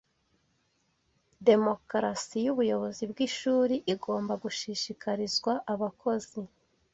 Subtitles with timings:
[1.47, 6.39] demokarasi yubuyobozi bwishuri igomba gushishikarizwa abakozi